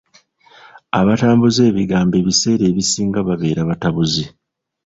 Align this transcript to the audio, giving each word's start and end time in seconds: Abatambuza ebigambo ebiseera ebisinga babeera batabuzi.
Abatambuza 0.99 1.61
ebigambo 1.69 2.13
ebiseera 2.21 2.63
ebisinga 2.71 3.19
babeera 3.27 3.61
batabuzi. 3.69 4.25